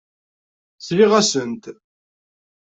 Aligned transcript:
Sliɣ-asent. 0.85 1.63